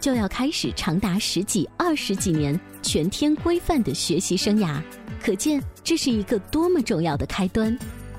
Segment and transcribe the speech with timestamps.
[0.00, 4.80] 就要开始长达十几、二十几年全天规范的学习生涯，
[5.22, 7.76] 可见这是一个多么重要的开端。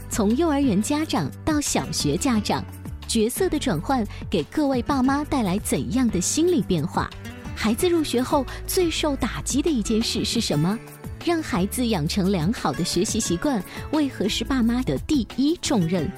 [0.09, 2.63] 从幼儿园家长到小学家长，
[3.07, 7.09] 角色的转换给各位爸妈带来怎样的心理变化？
[7.55, 10.77] 孩子入学后最受打击的一件事是什么？
[11.25, 16.09] 让孩子养成良好的学习习惯，为何是爸妈的第一重任？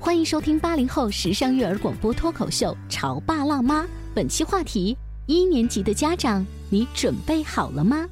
[0.00, 3.82] 欢迎收听八零后时尚育儿广播脱口秀《潮爸辣妈》，
[4.14, 4.96] 本期话题：
[5.28, 8.08] 一年级的家长，你准备好了吗？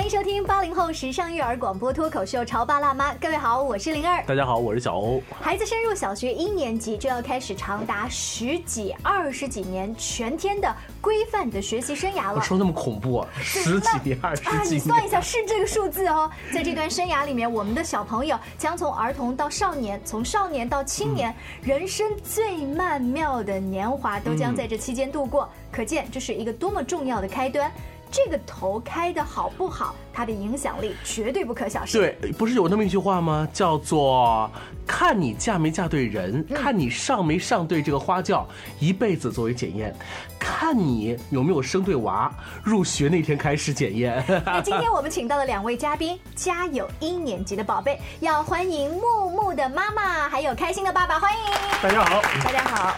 [0.00, 4.24] 欢迎收听八零后时尚育儿广播脱口秀《潮爸辣妈》，各位好，我是灵儿。
[4.26, 5.22] 大家好，我是小欧。
[5.42, 12.40] 孩子升入小学一年级，就要开始长达十几、二十几年全天的规范的学习生涯了。
[12.40, 14.74] 说那么恐怖啊，十几年、二十啊，几年。
[14.76, 16.30] 你算一下，是这个数字哦。
[16.50, 25.46] 在这段生涯里面，我们的小朋友将从儿童到少年，从少年到青年，人生最曼妙的年华都将在这期间度过。
[25.70, 27.70] 可见这是一个多么重要的开端。
[28.10, 31.98] 这个头开的好不好，它的影响力绝对不可小视。
[31.98, 33.48] 对，不是有那么一句话吗？
[33.52, 34.50] 叫做
[34.86, 38.46] “看你嫁没嫁对人，看你上没上对这个花轿，
[38.80, 39.92] 一辈子作为检验；
[40.38, 42.32] 看你有没有生对娃，
[42.64, 44.22] 入学那天开始检验。
[44.44, 51.38] ”那今天我们请到了两位嘉宾，家有一年级的宝贝，要欢迎木木的妈妈，还有开心的爸爸，欢迎
[51.80, 52.96] 大家好，大家好。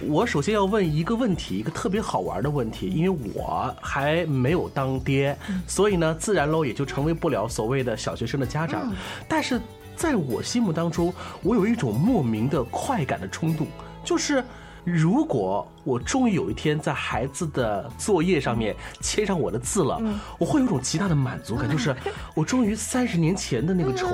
[0.00, 5.36] 我首先要问一个问题，一个特别好玩的问题，因为我还没有当爹，
[5.66, 8.92] 所以呢，自然喽也就成为不了所谓的小学生的家长。
[9.26, 9.60] 但是
[9.96, 13.66] 在我心目当中，我有一种莫名的快感的冲动，
[14.04, 14.44] 就是。
[14.92, 20.00] 如果我终于有一天在孩子的作业上面签上我的字了，
[20.38, 21.94] 我会有一种极大的满足感，就是
[22.34, 24.06] 我终于三十年前的那个愁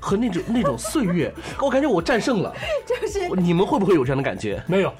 [0.00, 2.54] 和那种那种岁月，我感觉我战胜了。
[2.86, 4.62] 就是你们会不会有这样的感觉？
[4.66, 4.92] 没有，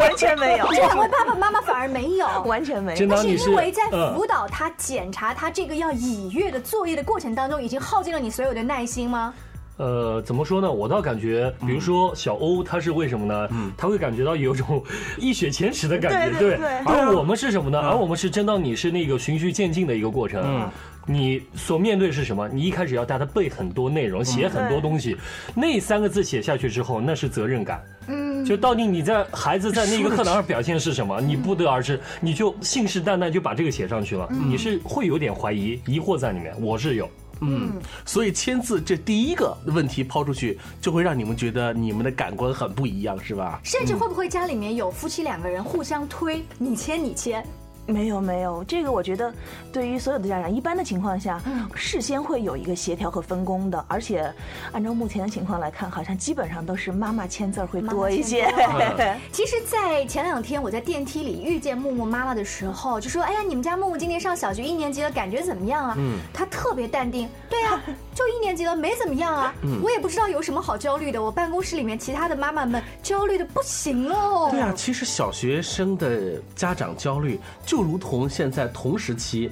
[0.00, 2.98] 完全没有，这两位爸爸妈妈反而没有，完全没有。
[2.98, 9.34] 真的是因为在嗯辅导他、检查他这个要乙阅的作业的过程当中，已经耗尽了你所有的耐心吗？
[9.78, 10.70] 呃，怎么说呢？
[10.70, 13.48] 我倒感觉，比如说小欧，他是为什么呢？
[13.76, 14.84] 他会感觉到有一种
[15.16, 17.80] 一雪前耻的感觉，对而我们是什么呢？
[17.80, 20.42] 而我们是真当你是那个循序渐进的一个过程。
[20.44, 20.70] 嗯
[21.10, 22.46] 你所面对是什么？
[22.50, 25.16] 你一开始要带他背很多内容，写很多东西，
[25.54, 27.82] 那三个字写下去之后，那是责任感。
[28.08, 36.54] 嗯，就到底你在孩子在那个课堂上表现是什么，你不得而知，你就信誓旦旦就把这个写上去了，你是会有点怀疑、疑惑在里面。
[36.60, 37.08] 我是有。
[37.40, 37.72] 嗯，
[38.04, 43.60] 所以签字这第一个问题抛出去，就会让你们觉得你们的感官很不一样，是吧？
[43.62, 47.44] 甚至会不会家里面有夫妻两个人互相推，你签你签？
[47.88, 49.32] 没有没有，这个我觉得
[49.72, 51.40] 对于所有的家长，一般的情况下，
[51.74, 54.32] 事先会有一个协调和分工的，而且
[54.72, 58.46] 按照目前的情况来看，好像基本上都是妈妈签字儿会多一些。
[59.32, 67.28] 其实，在前两天我在电梯里遇见木木妈妈的时候，就说：“哎呀，你们家木木今年上小学一年级了，感觉怎么样啊？”嗯，她特别淡定。
[67.48, 67.80] 对呀、
[68.14, 69.54] 就一年级了，没怎么样啊。
[69.82, 71.22] 我也不知道有什么好焦虑的。
[71.22, 74.48] 我办公室里面其他的妈妈们焦虑的不行哦。
[74.50, 79.50] 对啊，其实小学生的家长焦虑，就如同现在同时期，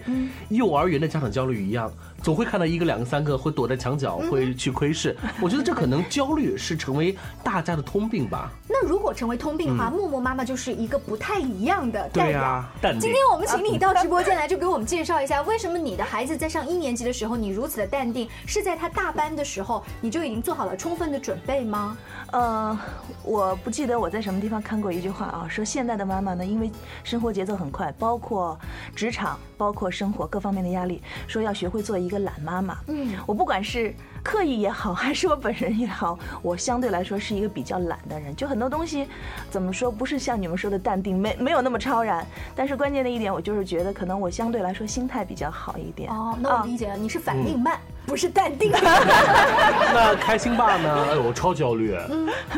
[0.48, 1.92] 幼儿园的家长焦虑一样，
[2.22, 5.16] 总会看到一个、两个、三个会躲在墙角，会去窥视。
[5.40, 8.50] 我觉得这可能焦虑是成为大家的通病吧。
[8.68, 12.24] 那如果成为通病的话，默默妈妈就是一个不太一样的代表。
[12.24, 18.28] 对呀，淡定今天我们请你到直播间来，就给我们介绍一下，为什么你的孩子在上一年级的时候，你如此的淡定？
[18.46, 21.96] 是在他大班的时候，你就已经做好了充分的准备吗？
[22.32, 22.78] 呃，
[23.22, 26.70] 我不记得我在什么地方看过一句话啊，说现在的妈妈呢，因为
[27.04, 28.58] 生活节奏很快，包括
[28.94, 32.78] 职场、包括生活各方面的压力，说要学会做一个懒妈妈。
[32.86, 39.06] 嗯，我不管是刻意也好，还是我本人也好，我相对来说是一个比较懒的人，就很多东西
[39.50, 42.26] 怎么说，不是像你们说的淡定，没没有那么超然。
[42.54, 46.10] 但是关键的一点，我就是觉得可能我相对来说心态比较好一点。
[46.10, 48.70] 哦，那我理解了，你是反应慢，不是淡定。
[49.92, 51.06] 那开心爸呢？
[51.10, 51.94] 哎，我超焦虑，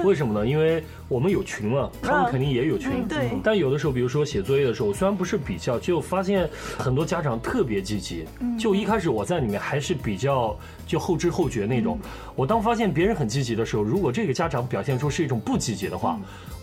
[0.04, 0.46] 为什么呢？
[0.46, 3.08] 因为我们有群嘛，他们肯定也有群。
[3.08, 8.26] 对但有的时候，比如说写作业的时候，虽然不是比较，就发现很多家长特别积极。
[8.58, 10.56] 就一开始我在里面还是比较
[10.86, 11.98] 就后知后觉那种。
[12.34, 16.18] 我当发现别人很积极的时候，如果这个家长表现出是一种不积极的话，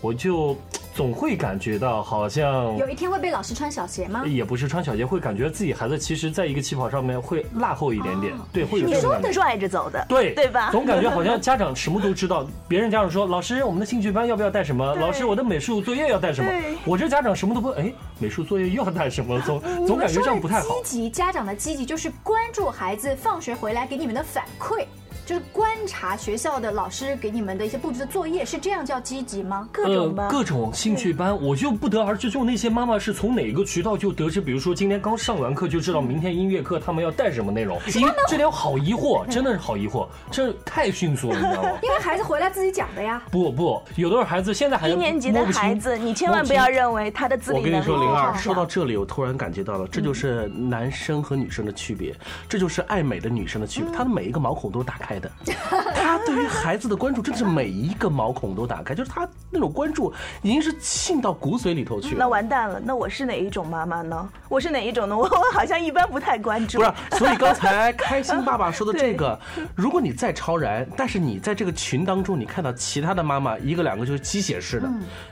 [0.06, 0.56] 我就
[0.94, 4.22] 总会感觉到好像有一天会被老师穿小鞋吗？
[4.24, 8.32] 也不是穿小鞋，会感觉自己孩子其实在一个起跑上面会落后一点点。
[8.52, 9.32] 对，会有你说的这种感觉。
[9.32, 10.70] 拽着走的，对对吧？
[10.70, 12.46] 总感觉好像家长什么都知道。
[12.68, 16.48] 别人家长说：“老师，我们的兴趣班要不要带什么？”老师，我的美术作业要带什么？
[16.84, 19.40] 我这家长什么都不，哎，美术作业又要带什么？
[19.40, 20.68] 总总感觉这样不太好。
[20.84, 24.84] 积极，家长的积极就是关注孩子放学回来给你们的反馈，
[25.26, 29.68] 就是观察学校的老师给你们的一些布置的作业，是这样叫积极吗？
[29.72, 32.30] 各种各种兴趣班，我就不得而知。
[32.30, 41.70] 就那些妈妈是从哪个渠道就得知，比如说今天刚上完课就知道明天音乐课他们要带什么内容，因为这点好疑惑，真的是好疑惑，这太迅速了，你知道吗？
[41.82, 43.20] 因为孩子回来自己讲的呀。
[43.28, 52.14] 不不，有的孩子现在还一年级的孩子，你千万不要认为他的自理能力我跟你说，灵儿，说到这里，我突然感觉到了，这就是男生和女生的区别，
[52.48, 53.90] 这就是爱美的女生的区别。
[53.92, 55.30] 她的每一个毛孔都是打开的，
[55.94, 62.26] 他对于孩子的关注真的是每一个毛孔都打开，就是他那种关注已经是沁到骨髓里头去那。
[62.26, 64.28] 完蛋了，那我是哪一种妈妈呢？
[64.48, 65.16] 我是哪一种呢？
[65.16, 66.78] 我 我好像一般不太关注。
[66.78, 69.38] 不是，所以刚才开心爸爸 说的这个，
[69.74, 74.88] 如果你再超然，但是你在这个群当中，你看到其他的妈妈一个两个就是鸡血似的，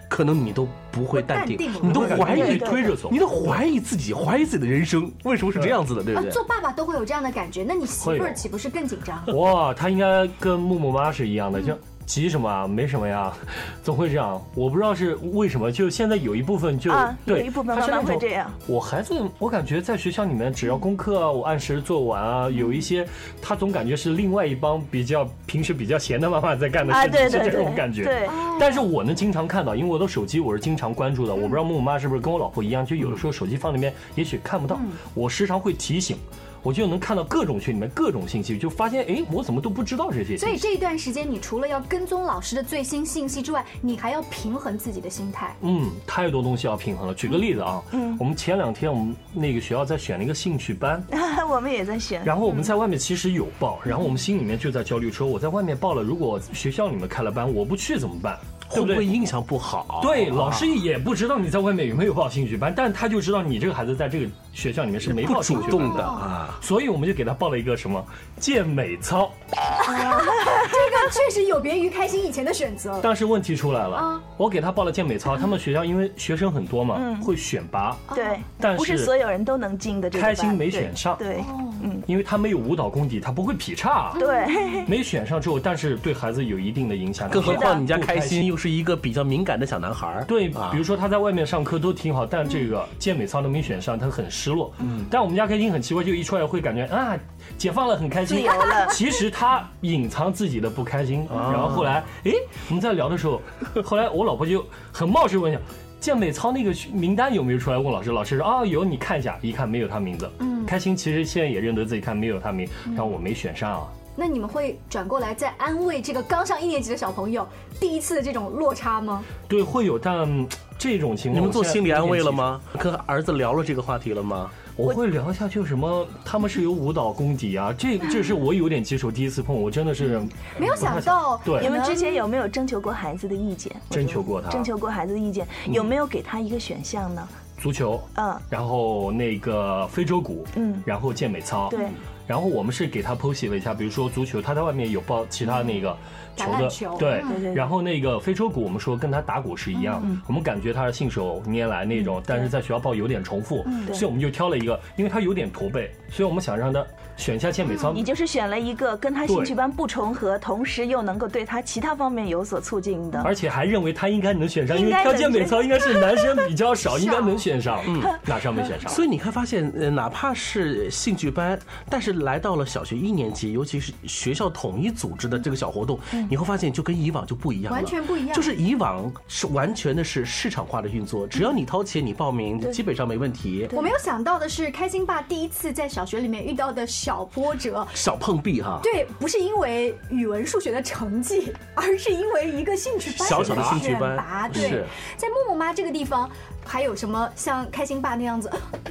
[0.08, 6.30] 可能你都不会淡定淡定，你都怀疑推着走你都怀疑自己，怀疑自己的人生为什么是这样子的，对不啊，对？
[6.30, 9.24] 做爸爸都会有这样的感觉，那你媳妇儿岂不是更紧张？
[9.36, 12.66] 哇，她应该跟木木妈是一样的，嗯就急什么啊？
[12.66, 13.32] 没什么呀，
[13.82, 14.42] 总会这样。
[14.54, 18.50] 我不知道是为什么，就现在有一部分就啊对，有一部分妈妈他是那种会这样。
[18.66, 23.06] 我孩子，我感觉在学校里面，只要功课啊，我按时做完啊，有一些
[23.40, 28.04] 他总感觉是另外一帮比较平时比较闲的妈妈在干的啊，事情，是对对对，这种感觉。
[28.04, 28.28] 对，
[28.58, 34.78] 但是我能经常看到，因为我的手机我是经常关注的，我不知道木木妈是不是跟我老婆一样，就有的时候手机放那边也许看不到，
[35.14, 36.16] 我时常会提醒，
[36.64, 40.36] 我就能看到各种群里面各种信息，就发现哎，我怎么都不知道这些。
[40.36, 45.54] 所以这一段时间，你除了要跟踪老师的最新信息之外，你还要平衡自己的心态。
[45.60, 47.14] 嗯，太多东西要平衡了。
[47.14, 51.04] 举个例子啊，嗯，我们前两天我们那个学校在选了一个兴趣班，
[51.46, 52.24] 我们也在选。
[52.24, 58.38] 然后我们在外面其实有报，然后我们心里面就在焦虑说，我在外面报了，如果学校里面开了班，我不去怎么办？
[58.68, 58.86] 会不？
[58.94, 60.00] 会印象不好？
[60.02, 66.58] 对，啊老师也不知道你在外面有没有报兴趣班，但他就知道你这个孩子在这个学校里面是没不报兴趣班主动的啊。
[66.60, 68.04] 所以我们就给他报了一个什么
[68.38, 69.30] 健美操。
[71.14, 72.98] 这个确实有别于开心以前的选择。
[73.00, 74.12] 但是问题出来了啊。
[74.14, 80.22] 了，我给他报了健美操，他们学校因为学生很多嘛，会选拔，对，但不是是所有人都能进的这个。
[80.22, 81.44] 开心没选上对。
[81.82, 82.02] 嗯。
[82.06, 84.12] 因为他没有舞蹈功底，他不会劈叉。
[84.18, 87.30] 对，没选上之后，但是对孩子有一定的影响。
[87.30, 88.46] 更何况你家开心。
[88.46, 90.24] 又是一个比较敏感的小男孩儿。
[90.24, 90.70] 对，啊。
[90.72, 94.72] 比如说他在外面上课都挺好，但这个健美操都没选上，他很失落。
[94.80, 97.16] 嗯，但我们家开心很奇怪，就一出来会感觉啊，
[97.56, 98.38] 解放了，很开心。
[98.38, 102.32] 自由了其实他隐藏自己的不开心，然后后来，哎，
[102.68, 103.40] 我们在聊的时候，
[103.82, 105.60] 后来我老婆就很冒失问一下。
[106.00, 107.78] 健美操那个名单有没有出来？
[107.78, 110.30] 问老师，老师说啊有，你看一下，一看没有他名字。
[110.40, 113.88] 嗯，开心其实现在也认得自己看没有他名，然后我没选上啊。
[114.14, 117.48] 那你们会转过来再安慰这个刚上一年级的小朋友
[117.80, 119.24] 第一次的这种落差吗？
[119.48, 120.46] 对，会有，但嗯
[120.78, 122.60] 这种情况你们做心理安慰了吗？
[122.78, 124.50] 跟儿子聊了这个话题了吗？
[124.76, 130.20] 我会聊一下，就什么他们是有舞蹈功底啊，这这是我有点棘手，第一次碰，我真的是
[130.58, 133.70] 没有想到，对你们之前有没有征求过孩子的意见？
[133.90, 137.26] 征求过他征求过孩子的意见，有没有给他一个选项呢？
[137.56, 141.86] 足球，嗯，然后那个非洲鼓，嗯然后健美操，对，
[142.26, 145.96] 然后我们是给他剖析了一下，比如说足球，他在外面有报其他那个
[146.36, 147.28] 球的，球对嗯。
[147.34, 153.94] 对对然后那个非洲鼓，我们说跟他打鼓是一样，我们感觉他是信手拈来那种，但是在学校报有点重复，对。
[153.94, 156.84] 所以我们就挑了一个，因为他有点驼背，所以我们想让他
[157.16, 157.92] 选一下健美操。
[157.92, 163.20] 你就是选了一个跟他兴趣班不重合，同时又能够对他其他方面有所促进的。
[163.22, 168.54] 而且还认为他应该能选上，因为跳健美操应该是男生比较少，少应该能选上，嗯，哪上。
[168.54, 168.88] 没选上？
[168.88, 171.58] 所以你看，发现呃，哪怕是兴趣班，
[171.90, 178.34] 但是来到了小学一年级，尤其是学校统一组织的这个小活动，你会发现就跟以往就不一样了，完全不一样。
[178.34, 183.68] 就是以往是完全的是市场化的运作，只要你掏钱，你报名，基本上没问题。
[183.72, 194.50] 我没有想到的是，开心爸第一次在小学里面遇到的小波折，小碰壁哈，对，不是因为语文、数学的成绩，而是因为一个兴趣班小小的兴趣班。
[194.52, 194.84] 对，
[195.16, 196.30] 在木木妈这个地方，
[196.64, 198.50] 还有什么像开心爸那样子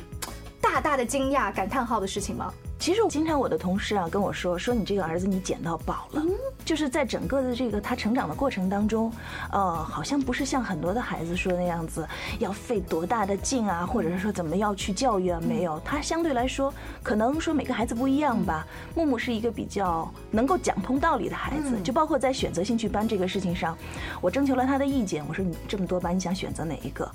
[0.62, 2.54] 大大的惊讶、感叹号的事情吗？
[2.80, 6.22] 其实我经常我的同事啊跟我说，说你这个儿子你捡到宝了，
[6.66, 9.10] 就是在整个的这个他成长的过程当中，
[9.52, 12.06] 呃，好像不是像很多的孩子说那样子
[12.40, 18.68] 要费多大的劲啊，或者是说怎么要去教育啊，没有，他相对来说可能说每个孩子不一样吧。
[18.96, 23.78] 木木是一个比较能够讲通道理的孩子，就包括在选择兴趣班这个事情上，
[24.20, 27.10] 我征求了他的意见，我说你这么多班你想选择哪一个？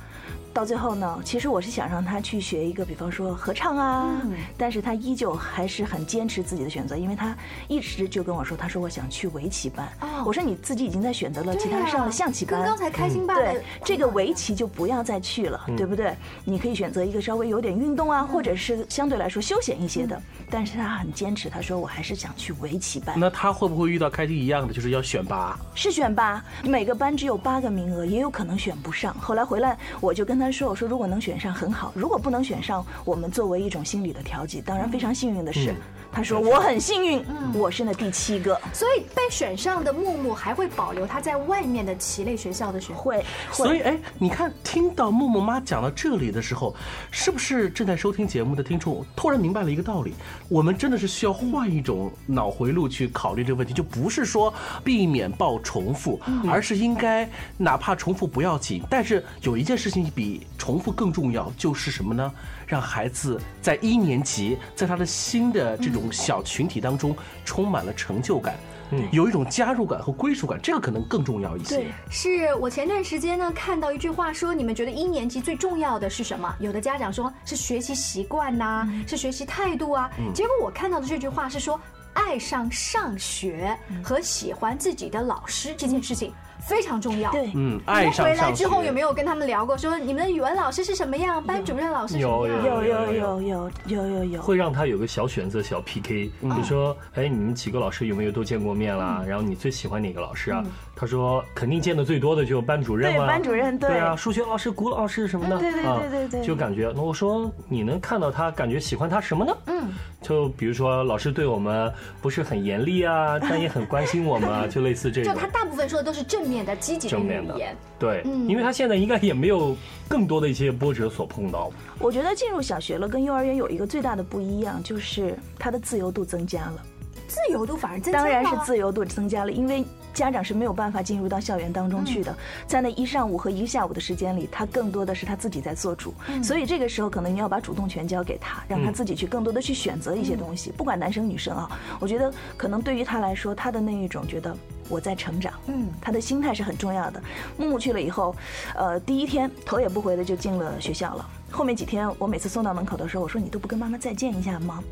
[0.54, 4.22] 到最后呢，其实我是想让他去学一个，比方说合唱啊，
[4.56, 7.36] 但是他依旧还是很坚持自己的选择，因为他
[7.66, 9.88] 一直就跟我说，他说我想去围棋班。
[10.00, 12.60] 哦我说你自己已经在选择了，其他上了象棋班。
[12.60, 16.14] 跟刚才开心爸的对这个围棋就不要再去了，对不对？
[16.44, 20.20] 你可以选择一个稍微有点运动啊，或者是相对来说休闲一些的。
[20.50, 23.18] 但是他很坚持，他说我还是想去围棋班。
[23.18, 25.58] 那他会不会遇到开心一样的，就是要选拔？
[25.74, 29.14] 是选拔，每个班只有八个名额，也有可能选不上。
[29.20, 34.60] 后来回来，我就跟他说：“我说如果能选上很好，如果不能选上，我们作为一种心理的调剂。
[34.60, 35.74] 当然非常幸运的是，
[36.10, 38.58] 他说我很幸运，嗯我是那第七个。
[38.72, 46.74] 所以被选上的木木还会保留他在外面的棋类学校的学会，所以，哎，你看，听到木木妈讲到这里的时候，
[47.10, 50.14] 是不是正在收听节目的听众突然明白了一个道理？
[50.48, 54.52] 我们真的是需要换一种脑回路去考虑这个问题，就不是说
[54.82, 62.32] 避免报重复，而是应该哪怕重复不要紧，但是有一件事情比重复更重要，就是什么呢？
[62.68, 68.54] 让孩子在一年级，在他的新的这种小群体当中充满了成就感，
[68.90, 71.76] 嗯有一种加入感和归属感，这个可能更重要一些。
[71.76, 76.54] 对，是我前段时间呢看到一句话说，你们觉得一年级最重要的是什么？
[76.60, 80.10] 有的家长说是学习习惯呐、是学习态度啊。
[80.34, 81.80] 结果我看到的这句话是说，
[82.12, 86.34] 爱上上学和喜欢自己的老师这件事情
[86.68, 87.32] 非常重要。
[87.32, 89.76] 对，嗯，回来之后有没有跟他们聊过？
[89.76, 91.42] 说你们的语文老师是什么样？
[91.42, 92.56] 班主任老师什么样？
[92.62, 96.30] 有有有有有有有，会让他有个小选择、小 PK。
[96.40, 99.24] 比如说，哎，你们几个老师有没有都见过面啦？
[99.26, 100.62] 然后你最喜欢哪个老师啊？
[101.00, 109.56] 他说肯定见的最多的就是班主任对嘛，班主任对对啊，数学老师、古老师什么的，对对对啊对对对就感觉，那我说你能看到他，感觉喜欢他什么呢？
[109.66, 115.46] 嗯，就比如说老师对我们不是很严厉啊， 但也很关心我们啊， 就类似这种就他。
[115.46, 117.76] 大部分说的都是正面的、积极的正面的语言。
[117.96, 119.76] 对，嗯因为他现在应该也没有
[120.08, 121.70] 更多的一些波折所碰到。
[122.00, 126.82] 我觉得进入小学了，跟幼儿园有一个最大的不一样，就是他的自由度增加了。
[127.28, 128.24] 自由度反而增加了。
[128.24, 141.70] 当然是自由度增加了，因为家长是没有办法进入到校园当中去的，在那一上午和一下午的时间里，他更多的是他自己在做主，所以这个时候可能你要把主动权交给他，让他自己去更多的去选择一些东西，不管男生女生啊，
[142.00, 144.56] 我觉得可能对于他来说，他的那一种觉得
[144.88, 147.22] 我在成长，嗯他的心态是很重要的。
[147.56, 148.34] 木木去了以后，
[148.74, 151.28] 呃，第一天头也不回的就进了学校了。
[151.50, 154.82] 后面几天，我每次送到门口的时候，我说你都不跟妈妈再见一下吗？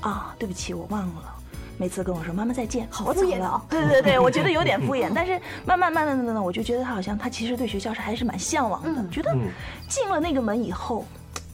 [0.00, 1.35] 啊，对不起，我忘了。
[1.78, 3.26] 每次跟我说妈妈再见，好我走了。
[3.26, 3.42] 敷衍。
[3.42, 3.60] 哦。
[3.68, 9.48] 对对对， 我觉得有点敷衍， 但是慢慢慢慢的呢，我就觉得他好像他其实对学校是还是蛮向往的，觉得嗯。
[9.88, 11.04] 进了那个门以后，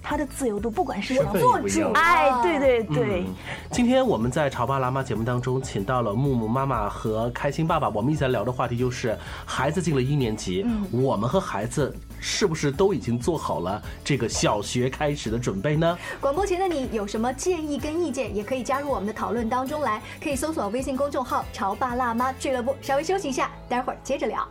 [0.03, 3.25] 他的自由度不管是什么身份做主哎，对对对，
[3.71, 9.17] 今天我们在《潮爸辣妈》节目当中，请到了木木妈妈和开心爸爸，我们一起来聊的话题就是
[9.47, 15.99] 孩子进了一年级，我们和孩子是不是都已经做好了这个小学开始的准备呢？
[16.21, 22.75] 广播前的你有什么建议跟意见，也可以加入我们的讨论当中来，可以搜索微信公众号“潮爸辣妈俱乐部”。
[22.83, 24.47] 稍微休息一下，待会儿接着聊。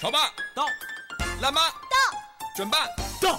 [0.00, 0.18] 潮爸
[0.54, 0.64] 到，
[1.40, 2.18] 辣妈到，
[2.56, 2.76] 准备。
[3.20, 3.38] 到，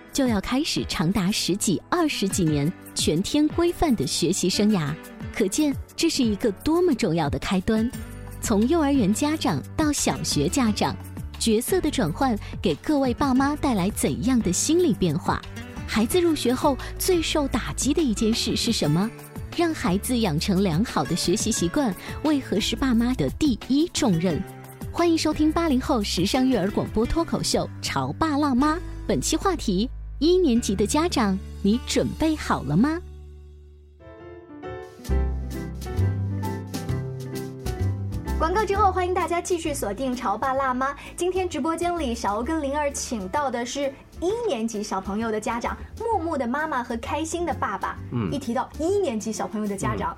[0.13, 4.93] 就要开始长达十几、二十几年全天规范的学习生涯，
[5.33, 7.89] 可见这是一个多么重要的开端。
[8.41, 10.95] 从幼儿园家长到小学家长，
[11.39, 15.41] 角色的转换给各位爸妈带来怎样的心理变化？
[15.87, 19.09] 孩子入学后最受打击的一件事是什么？
[19.55, 24.41] 让孩子养成良好的学习习惯，为何是爸妈的第一重任？
[24.91, 28.75] 欢迎收听八零后时尚育儿广播脱口秀《潮爸辣妈》，
[29.07, 29.89] 本期话题。
[30.21, 33.01] 一年级的家长，你准备好了吗？
[38.37, 40.91] 广告之后，欢迎大家继续锁定《潮爸辣妈》。
[41.15, 47.97] 今天直播间里，小欧跟灵儿请到的是一年级小朋友的家长，木木的妈妈和开心的爸爸。
[48.11, 50.15] 嗯，一提到一年级小朋友的家长，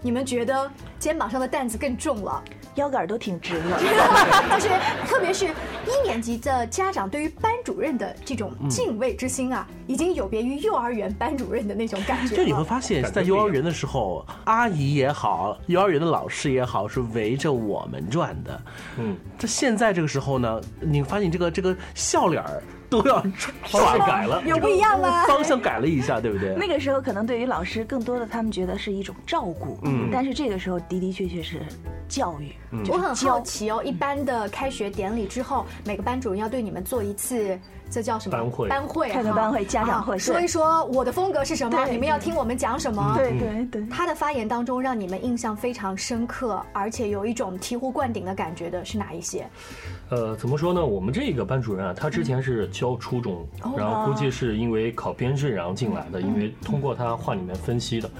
[0.00, 2.42] 你们觉得肩膀上的担子更重了？
[2.74, 3.80] 腰杆都挺直了，
[4.54, 4.68] 就是，
[5.04, 12.36] 特别是一年级的家长对于班主任的这种敬畏之心啊，已经有别于幼儿园班主任的那种感觉。
[12.36, 18.62] 就你会发现，在幼儿园的时候，阿姨也好，幼儿园的老师也好，是围着我们转的。
[18.98, 22.62] 嗯，这现在这个时候呢，你发现这个这个笑脸儿。
[22.90, 23.20] 都要
[23.64, 25.24] 方向改了，有不一样吗？
[25.26, 26.54] 方向改了一下，对不对？
[26.58, 31.60] 那个时候可能对于老师更多的，他们觉得是一种照顾，嗯，但是这个时候的的确确是
[32.08, 32.52] 教育。
[32.70, 37.58] 嗯我很好奇哦，一般的开学典礼之后，每个班主任要对你们做一次。
[37.90, 38.68] 这叫什么班会？
[38.68, 43.14] 班会，开个班会，家长会，说一说我的风格是什么，你们要听我们讲什么？
[43.16, 43.86] 对对对。
[43.86, 49.46] 他的发言当中让你们印象非常深刻，而且有一种醍醐灌顶的感觉的是哪一些？
[50.10, 50.84] 呃，怎么说呢？
[50.84, 53.46] 我们这个班主任啊，他之前是教初中，
[53.76, 58.10] 然后估计是因为考编制然后进来的，因为通过他话里面分析的，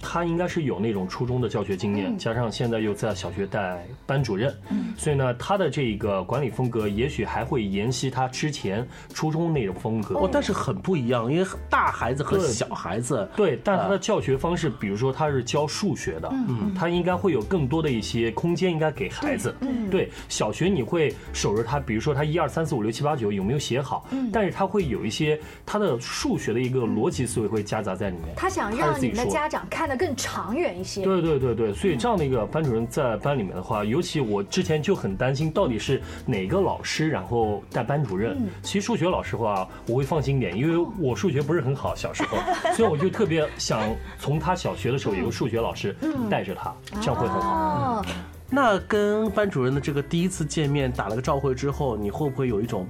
[0.00, 4.54] 他应该是有那种初中的教学经验，加上现在又在小学带班主任，
[4.96, 8.86] 所以呢，他的这个管理风格也许还会沿袭他之前。
[9.14, 19.54] 初中那种风格哦，但是很不一样，因为大孩子和小孩子对，但他的教学方式，比如说他是教数学的，嗯，他应该会有更多的一些空间，应该给孩子。
[19.90, 28.34] 对，小学你会守着他，比如说他一二三四五六七八九有没有写好，嗯，但是他会有一些他的数学的一个逻辑思维会夹杂在里面。
[28.36, 31.02] 他想让你们的家长看得更长远一些。
[31.02, 38.38] 对对对对，所以这样的一个班主任在班里面的话，尤其我之前就很担心，到底是哪个老师然后带班主任。
[38.62, 39.08] 其实数学。
[39.08, 42.36] 老师的话我会放心点，因为我数学不是很好，小时候，
[42.74, 43.80] 所以我就特别想
[44.18, 45.96] 从他小学的时候有个数学老师
[46.28, 48.04] 带着他，这样会很好。
[48.50, 52.86] 那跟班主任的这个第一次见面打了个照会之后，你会不会有一种，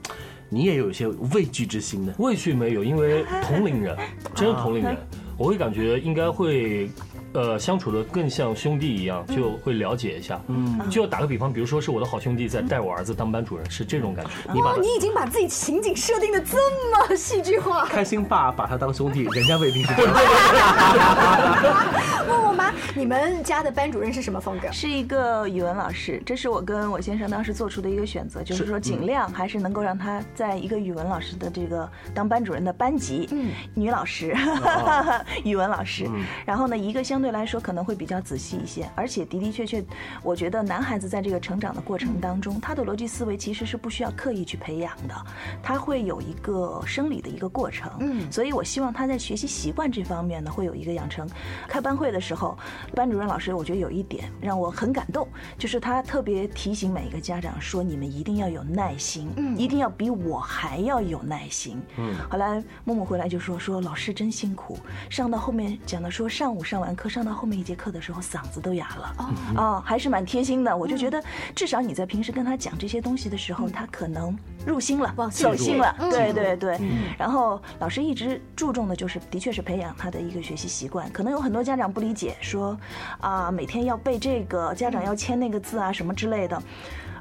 [0.49, 2.15] 你也有一些畏惧之心呢？
[2.19, 3.97] 畏惧没有，因为同龄人，
[4.35, 4.97] 真是同龄人，
[5.37, 6.91] 我会感觉应该会。
[7.35, 10.41] 呃，相处的更像兄弟一样，就会了解一下。
[10.47, 14.31] 嗯，就打个比方，比如说是我的好兄弟在带我儿子当班主任，是这种感觉。
[14.53, 17.85] 你把你已经把自己情景设定的这么戏剧化。
[17.85, 19.93] 开心爸把他当兄弟，人家未必是。
[22.29, 24.73] 问我妈，你们家的班主任是什么风格？
[24.73, 34.35] 是一个语文老师，这是我跟我先生当时做出的一个选择，就是说尽量还是能够让他在一个语文老师的这个当班主任的班级，嗯，女老师，
[35.45, 36.09] 语文老师，
[36.47, 37.18] 然后呢，一个相。
[37.19, 39.85] 相对来说可能会比较仔细一些，而且的的确确，
[40.23, 45.15] 我觉得男孩子在这个成长的过程当中，他的逻辑思维其实是不需要刻意去培养的，
[45.61, 47.91] 他会有一个生理的一个过程。
[47.99, 51.29] 嗯，所以我希望他在学习习惯这方面呢，会有一个养成。
[51.67, 52.57] 开班会的时候，
[52.95, 55.27] 班主任老师我觉得有一点让我很感动，
[55.59, 64.79] 就是他特别提醒每一个家长说：“你们一定要有耐心，嗯，一定要比我还要有耐心。”嗯，后来默默回来就说：“说老师真辛苦，
[65.11, 69.17] 上到后面讲的说上午上完课。”上到后面一节课的时候，嗓子都哑了
[69.57, 70.77] 啊，还是蛮贴心的。
[70.77, 71.23] 我就觉得，
[71.55, 75.95] 至少你在平时跟他讲这些东西的时候，他可能入心了，走心了。
[76.11, 76.79] 对对对。
[77.17, 81.11] 然后老师一直注重的就是，的确是培养他的一个学习习惯。
[81.13, 82.79] 可能有很多家长不理解，说
[83.21, 86.63] 啊，每天要背这个，家长要签那个字啊，什么之类的。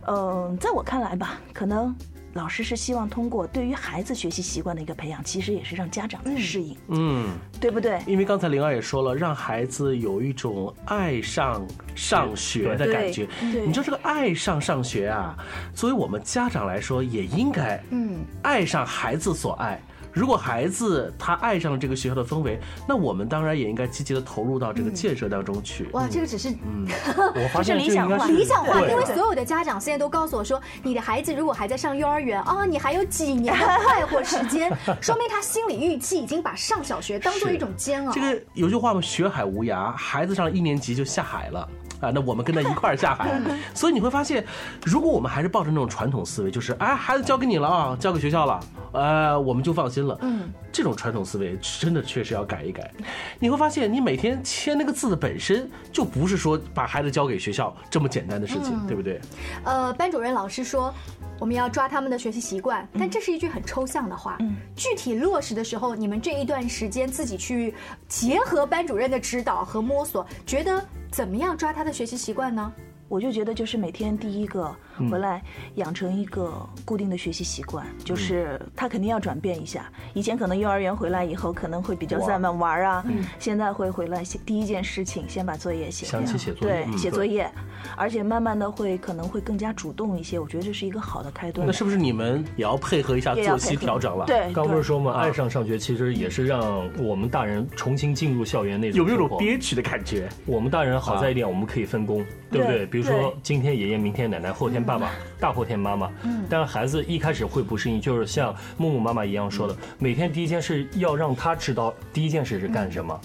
[0.07, 1.95] 嗯，在我看来吧，可能。
[2.37, 7.99] 老师是希望通过对于孩子学习习惯的一个培养，其实也是让家长在适应，嗯，对不对？
[8.05, 13.27] 因为刚才灵儿也说了，让孩子有一种爱上上学的感觉。
[13.41, 15.35] 你知道这个爱上上学啊，
[15.73, 19.81] 作为我们家长来说，也应该嗯，爱上孩子所爱。
[20.17, 25.87] 如果孩子他爱上了这个学校的氛围，那我们当然也应该积极的投入到这个建设当中去。
[25.93, 26.87] 哇，这个只是嗯
[27.35, 38.11] 我发现理想化理想化，因为所有的家长现在都告诉我说，你的孩子如果还在上幼儿园啊，你还有几年的快活时间， 说明他心理预期已经把上小学当做一种煎熬。
[38.11, 41.69] 这个有句话嘛，学海无涯，孩子上了一年级就下海了。
[41.99, 43.39] 啊，那我们跟他一块儿下海，
[43.73, 44.45] 所以你会发现，
[44.83, 48.59] 如果我们还是抱着那种传统思维，就是哎，孩子交给你了啊，交给学校了，
[48.91, 50.17] 呃，我们就放心了。
[50.21, 52.91] 嗯，这种传统思维真的确实要改一改。
[53.39, 59.19] 你会发现，你每天签那个字的本身就不是说把孩子交给学校这么简单的事情，对不对？
[59.63, 60.93] 呃，班主任老师说。
[61.39, 64.37] 我们要抓他们的学习习惯，但这是一句很抽象的话。
[64.39, 67.75] 嗯具体落实的时候，你们这一段时间自己去
[68.07, 72.73] 结合班主任的指导和摸索，觉得怎么样抓他的学习习惯呢？
[73.09, 74.73] 我就觉得，就是每天第一个
[75.09, 75.41] 回来
[75.75, 76.51] 养成一个
[76.83, 79.89] 固定的学习习惯，就是他肯定要转变一下。
[80.13, 83.05] 以前可能幼儿园回来以后可能会比较散漫玩啊，
[83.39, 87.49] 现在会回来先第一件事情先把作业写想起写作业对，写作业，
[87.95, 90.37] 而且慢慢的会可能会更加主动一些。
[90.37, 91.71] 我觉得这是一个好的开端那。
[91.71, 100.27] 是不是你们也要配合一下作息调整了？，对，刚不是说嘛，啊爱上上学其实也是让我们大人重新进入校园那种有没有种憋屈的感觉？
[100.45, 102.85] 我们大人好在一点，我们可以分工，对不对？
[103.01, 106.11] 对比如说今天爷爷，明天奶奶，后天爸爸，大后天妈妈。
[106.23, 106.45] 嗯。
[106.49, 113.19] 但是孩子一开始会不适应，就是像木木妈妈一样说的，每天第一件事要让他知道第一件事是干什么。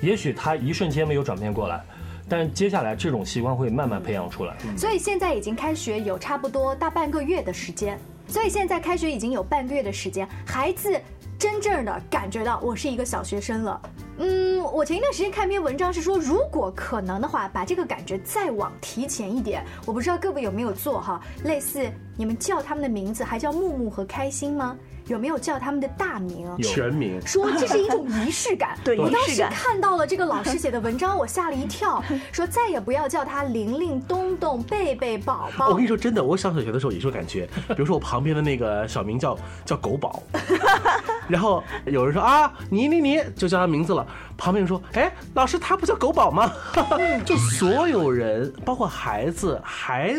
[0.00, 1.82] 也许他一瞬间没有转变过来，
[2.28, 4.54] 但接下来这种习惯会慢慢培养出来。
[4.76, 11.00] 所以现在已经开学有差不多大半个月的时间，所以现在开学已经有半个月的时间，孩子
[11.38, 13.80] 真正的感觉到我是一个小学生了。
[14.18, 19.64] 嗯，我前一段时间看一篇文章是说，如果可能的话，把这个感觉再往提前一点。
[19.84, 24.76] 我不知道各位有没有做哈，类似你们叫他们的名字还叫木木和开心吗？
[25.06, 26.48] 有没有叫他们的大名？
[26.58, 27.24] 有全名。
[27.24, 28.76] 说这是一种仪式感。
[28.82, 35.68] 对我当时仪式感看到了这个老师写的文章，我吓了一跳， 说再也不要叫他玲玲、东东、贝贝、宝宝。
[35.68, 40.20] 我跟你说真的，我上小学的时候也是有感觉，比如说我旁边的那个小名叫叫狗宝，
[41.28, 46.52] 然后有人说啊你你你就叫他名字了，旁边人说哎老师他不叫狗宝吗？
[47.24, 50.14] 就所有人包括孩子还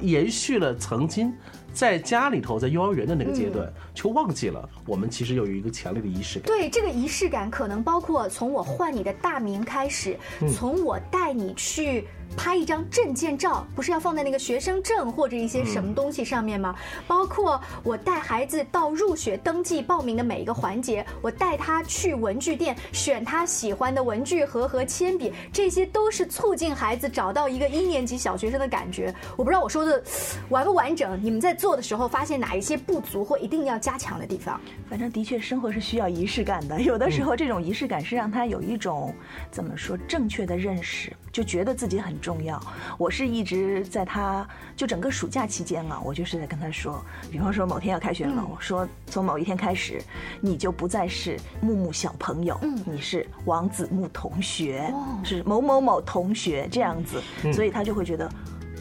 [0.00, 1.32] 延续了曾经。
[1.74, 6.46] 在家里头，在幼儿园的那个阶段，就忘记了我们其实有一个强烈的仪式感。
[6.46, 10.14] 对这个仪式感，可能包括从我唤你的大名开始，
[10.54, 16.74] 从我带你去拍一张证件照，不是要放在那个学生证或者一些什么东西上面吗？
[17.06, 29.14] 包括我带孩子到入学登记报名的每一个环节，我带他去文具店选他喜欢的文具盒和铅笔，这些都是促进孩子找到一个一年级小学生的感觉。
[29.36, 30.02] 我不知道我说的
[30.48, 34.60] 完不完整，你们在做的时候发现哪一些不足或一定要加强的地方？
[34.88, 36.80] 反正的确，生活是需要仪式感的。
[36.80, 39.14] 有的时候，这种仪式感是让他有一种
[39.50, 42.58] 怎么说正确的认识，就觉得自己很重要。
[42.96, 50.00] 我是一直在他就整个暑假期间啊，我就是在跟他说，比方说某天要开学了，我说从某一天开始，
[50.40, 54.90] 你就不再是木木小朋友，你是王子木同学，
[55.24, 57.20] 是某某某同学这样子，
[57.52, 58.30] 所以他就会觉得。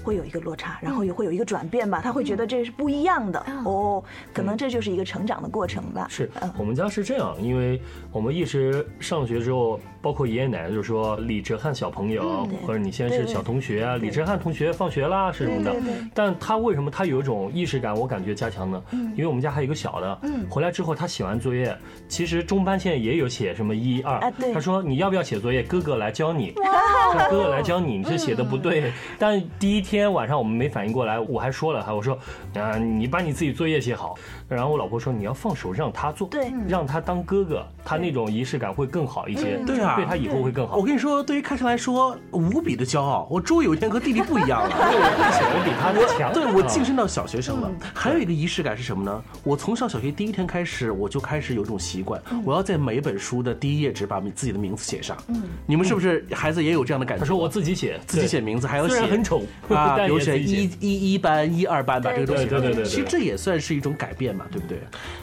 [0.04, 3.40] 会有一个落差，然后也会有一个转变吧，他会觉得这是不一样的。
[3.64, 6.08] 哦，可能这就是一个成长的过程吧。
[6.10, 6.28] 是
[6.58, 7.80] 我们家是这样，因为
[8.12, 15.76] 我们一直上学之后，包括爷爷奶奶就说李哲翰小朋友，或者你现在是小同学啊，李哲翰同学放学啦是什么的。
[16.14, 17.96] 但他为什么他有一种意识感？
[17.96, 18.82] 我感觉加强呢？
[18.92, 24.20] 因为我们家还有一个小的，回来之后他写完作业，其实中班现在也有写什么一二，
[24.54, 25.62] 他说你要不要写作业？
[25.64, 28.92] 哥哥来教你，说哥哥来教你，你这写的不对。
[29.20, 32.18] 但第一天晚上我们没反应过来，我还说了，我说
[32.56, 34.16] 啊，你把你自己作业写好。
[34.48, 40.78] 然后我老婆说你要放手让他做，对，让他当哥哥，他那种仪式感会更好一些，对啊，对他以后会更好。
[40.78, 43.28] 我跟你说，对于开车来说，无比的骄傲。
[43.30, 46.34] 我终于有一天和弟弟不一样了， 对我比他强。
[46.34, 47.72] 对我晋升到小学生了。
[47.94, 49.24] 还有一个仪式感是什么呢？
[49.44, 55.18] 我从上小学第一天开始，我就开始有一种习惯，我要在每本书的第一页纸把自己的名字写上。
[55.28, 57.22] 嗯，你们是不是孩子也有这样的感觉？
[57.22, 64.80] 他说我自己写，自己写名字，还要写，很丑啊， 但比如写一一一班、一二班，把这个东西对对对对对其实这也算是一种改变嘛，对不对？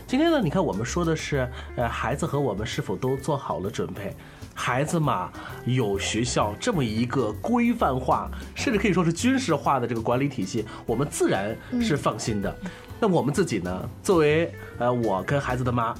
[0.06, 4.14] 今天呢，你看我们说的是，呃，孩子和我们是否都做好了准备？
[4.58, 5.30] 孩子嘛，
[5.66, 12.52] 有学校这么一个规范化，甚至可以说是军事化的这个管理体系，我们自然是放心的。
[12.98, 13.88] 那我们自己呢？
[14.02, 15.94] 作为呃，我跟孩子的妈，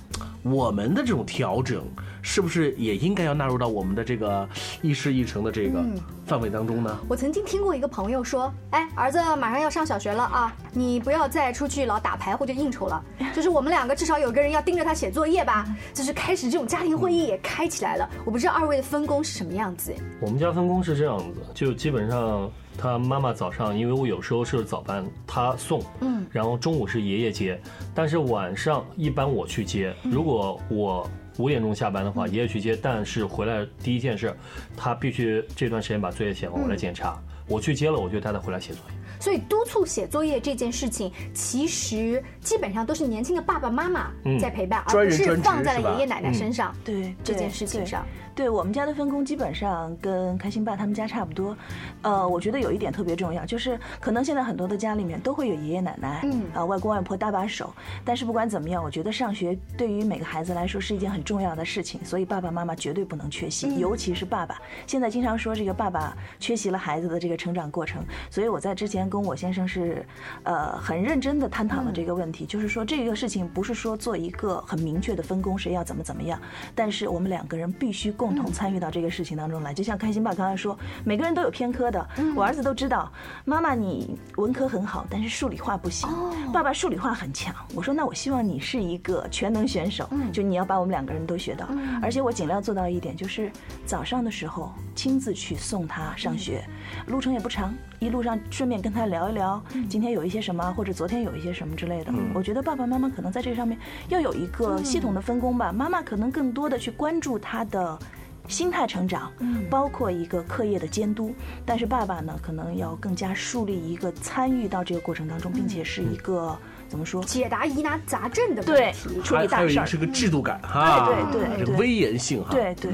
[0.50, 1.84] 我们的这种调整，
[2.22, 4.48] 是不是也应该要纳入到我们的这个
[4.82, 5.84] 议事议程的这个
[6.26, 6.98] 范围当中呢？
[7.08, 13.02] 我曾经听过一个朋友说：“哎，儿子马上要上小学了啊，你不要再出去老打牌或者应酬了，
[13.34, 18.08] 就是我们两个至少有个人要盯着他写作业吧。”就是开始这种家庭会议也开起来了。
[18.24, 19.94] 我不知道二位的分工是什么样子。
[20.20, 22.50] 我们家分工是这样子，就基本上。
[22.79, 27.61] 他妈妈早上，因为我有时候是早班，他送，嗯，然后中午是爷爷接，
[27.93, 29.93] 但是晚上一般我去接。
[30.05, 34.33] 如果我五点钟下班的话，爷爷去接，但是回来第一件事，
[34.77, 37.21] 他必须这段时间把作业写完，我来检查。
[37.48, 38.96] 我去接了，我就带他回来写作业。
[39.20, 46.72] 所以督促写作业这件事情，其实基本上都是年轻的爸爸妈妈在陪伴，而不是放在了爷爷奶奶身上。
[46.84, 48.06] 对这件事情上。
[48.37, 51.56] 对我们家的分工基本上跟开心爸他们家差不多，
[52.02, 57.74] 呃，我觉得有一点特别重要，就是可能现在很多的家里面都会有爷爷奶奶，嗯，啊，外公外婆搭把手。
[58.04, 64.62] 但是不管怎么样，我觉得上学对于每个孩子来说是一件很重要的事情，所以爸爸妈妈绝对不能缺席，尤其是爸爸。
[64.87, 70.05] 现在经常说这个爸爸缺席了孩子的这个成长过程，所以我在之前跟我先生是，
[70.42, 76.40] 呃，很认真的探讨了这个问题，就是说这个事情不是说做一个很明确的分工，谁要怎么怎么样，
[76.74, 78.38] 但是我们两个人必须共。
[78.38, 82.09] 同参与到这个事情当中来，就像开心爸刚才说，每个人都有偏科的。
[82.37, 83.12] 我儿子都知道，
[83.44, 86.09] 妈妈你文科很好，但是数理化不行。
[86.53, 87.55] 爸爸数理化很强。
[87.74, 91.68] 我说那我希望你是一个全能选手，就你要把我们两个人都学到。
[92.01, 93.51] 而且我尽量做到一点，就是
[93.85, 96.64] 早上的时候亲自去送他上学，
[97.07, 102.12] 路程也不长，一路上顺便跟他聊一聊今天有一些什么，或者昨天有一些什么之类的。
[102.35, 105.73] 我觉得爸爸妈妈可能在这上面要有一个系统的分工吧。
[105.73, 107.99] 妈妈可能更多的去关注他的。
[108.47, 111.35] 心态成长，嗯，包括一个课业的监督，
[111.67, 122.90] 但是爸爸呢，可能要更加树立一个参与到这个过程当中，并且是一个怎么说，解答疑难杂症的问题，处理大事儿，是个制度感哈，对对对，这个威严性哈，对对。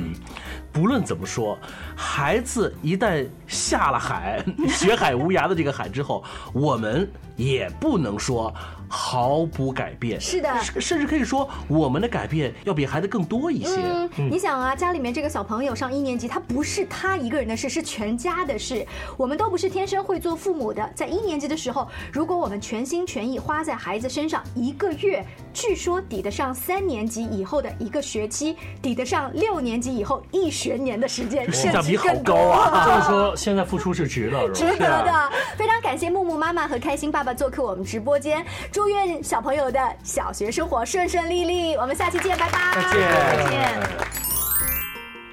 [0.72, 1.56] 不论怎么说，
[1.94, 8.52] 孩子一旦下了海， 学海无涯的这个海之后，我们也不能说。
[8.94, 10.48] 毫不改变，是的，
[10.80, 13.76] 甚至可以说我们的改变要比孩子更多一些。
[13.76, 18.86] 嗯，你想啊，家里面这个小朋友上一年级，他不是他一个人的事，是全家的事。
[19.16, 32.86] 我们都不是天生会做父母的，在一年级的时候，如果我们全心全意花在孩子身上，一个月据说抵得上三年级以后的一个学期，抵得上六年级以后一学年的时间，性价比好高啊！
[32.86, 35.32] 就是说，现在付出是值的，值得的。
[35.56, 38.83] 非常感谢木木妈妈和开心爸爸做客我们直播间，祝。
[38.84, 43.00] 祝愿小朋友的小学生活顺顺利利，我们下期见，拜拜，再见，
[43.34, 44.23] 再见。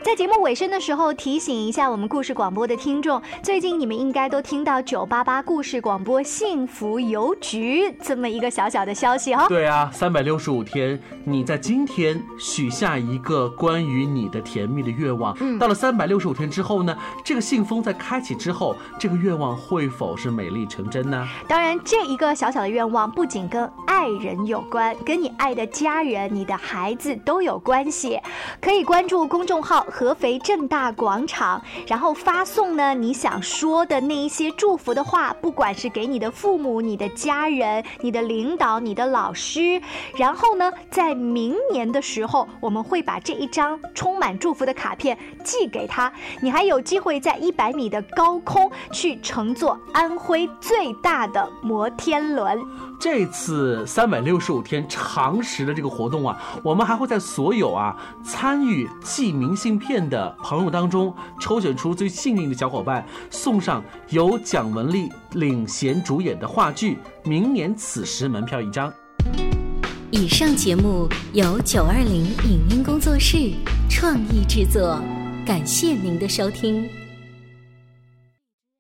[0.04, 9.48] 在节目尾声的时候，提醒一下我们故事广播的听众，最近你们应该都听到九八八故事广播幸福邮局这么一个小小的消息哈。
[9.48, 21.28] 对啊，三百六十五天，你在今天许下一个关于你的甜蜜的愿望，嗯，到了三百六十五天之后呢，这个信封在开启之后，这个愿望会否是美丽成真呢？
[21.48, 28.20] 当然，这一个小小的愿望不仅跟爱人有关，跟你爱的家人、你的孩子都有关系，
[28.60, 29.86] 可以关注公众号。
[29.92, 39.82] 合肥正大广场，然后发送呢你想说的那一些祝福的话，不管是给你的父母、你的家人、你的领导、你的老师，
[40.16, 52.60] 然后呢，在明年的时候，我们会把这一张充满祝福的卡片寄给他，你还有机会在一百米的高空去乘坐安徽最大的摩天轮。
[53.00, 66.98] 这次三百六十五天常识的这个活动啊，我们还会在所有啊参与寄明信片的朋友当中抽选出最幸运的小伙伴，送上由蒋雯丽领衔主演的话剧
[67.30, 68.94] 《明年此时》门票一张。
[70.12, 73.52] 以上节目由九二零影音工作室
[73.90, 75.02] 创意制作，
[75.46, 77.01] 感谢您的收听。